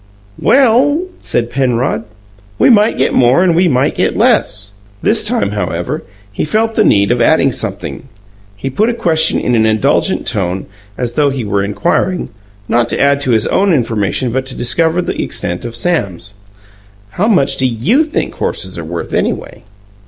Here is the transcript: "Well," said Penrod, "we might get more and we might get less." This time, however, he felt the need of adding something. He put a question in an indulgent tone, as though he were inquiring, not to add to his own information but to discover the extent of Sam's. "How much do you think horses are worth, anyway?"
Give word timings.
"Well," 0.39 1.03
said 1.19 1.51
Penrod, 1.51 2.05
"we 2.57 2.71
might 2.71 2.97
get 2.97 3.13
more 3.13 3.43
and 3.43 3.55
we 3.55 3.67
might 3.67 3.93
get 3.93 4.17
less." 4.17 4.71
This 5.03 5.23
time, 5.23 5.51
however, 5.51 6.01
he 6.33 6.43
felt 6.43 6.73
the 6.73 6.83
need 6.83 7.11
of 7.11 7.21
adding 7.21 7.51
something. 7.51 8.09
He 8.55 8.71
put 8.71 8.89
a 8.89 8.95
question 8.95 9.39
in 9.39 9.53
an 9.53 9.67
indulgent 9.67 10.25
tone, 10.25 10.65
as 10.97 11.13
though 11.13 11.29
he 11.29 11.43
were 11.43 11.63
inquiring, 11.63 12.29
not 12.67 12.89
to 12.89 12.99
add 12.99 13.21
to 13.21 13.29
his 13.29 13.45
own 13.45 13.71
information 13.75 14.31
but 14.31 14.47
to 14.47 14.55
discover 14.57 15.03
the 15.03 15.21
extent 15.21 15.65
of 15.65 15.75
Sam's. 15.75 16.33
"How 17.11 17.27
much 17.27 17.57
do 17.57 17.67
you 17.67 18.03
think 18.03 18.33
horses 18.33 18.79
are 18.79 18.83
worth, 18.83 19.13
anyway?" 19.13 19.63